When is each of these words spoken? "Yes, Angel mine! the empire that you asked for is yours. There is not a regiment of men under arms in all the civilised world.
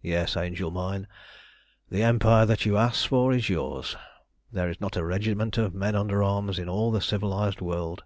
"Yes, 0.00 0.38
Angel 0.38 0.70
mine! 0.70 1.06
the 1.90 2.02
empire 2.02 2.46
that 2.46 2.64
you 2.64 2.78
asked 2.78 3.08
for 3.08 3.30
is 3.30 3.50
yours. 3.50 3.94
There 4.50 4.70
is 4.70 4.80
not 4.80 4.96
a 4.96 5.04
regiment 5.04 5.58
of 5.58 5.74
men 5.74 5.94
under 5.94 6.22
arms 6.22 6.58
in 6.58 6.66
all 6.66 6.90
the 6.90 7.02
civilised 7.02 7.60
world. 7.60 8.02